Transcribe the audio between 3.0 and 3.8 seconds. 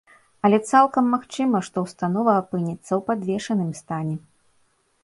падвешаным